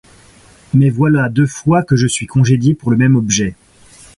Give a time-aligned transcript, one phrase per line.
[0.73, 3.55] Mais voilà deux fois que je suis congédié pour le même objet.